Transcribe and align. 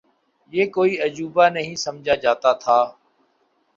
یہ 0.53 0.65
کوئی 0.71 0.97
عجوبہ 1.01 1.49
نہیں 1.49 1.75
سمجھا 1.75 2.15
جاتا 2.15 2.51
تھا۔ 2.53 2.79